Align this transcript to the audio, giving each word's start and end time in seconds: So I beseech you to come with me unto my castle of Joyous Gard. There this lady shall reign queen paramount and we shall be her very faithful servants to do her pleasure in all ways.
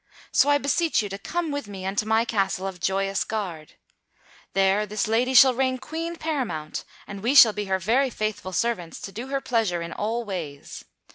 So 0.31 0.49
I 0.49 0.57
beseech 0.57 1.03
you 1.03 1.09
to 1.09 1.19
come 1.19 1.51
with 1.51 1.67
me 1.67 1.85
unto 1.85 2.07
my 2.07 2.25
castle 2.25 2.65
of 2.65 2.79
Joyous 2.79 3.23
Gard. 3.23 3.73
There 4.53 4.87
this 4.87 5.07
lady 5.07 5.35
shall 5.35 5.53
reign 5.53 5.77
queen 5.77 6.15
paramount 6.15 6.83
and 7.05 7.21
we 7.21 7.35
shall 7.35 7.53
be 7.53 7.65
her 7.65 7.77
very 7.77 8.09
faithful 8.09 8.51
servants 8.51 8.99
to 9.01 9.11
do 9.11 9.27
her 9.27 9.39
pleasure 9.41 9.83
in 9.83 9.93
all 9.93 10.25
ways. 10.25 10.83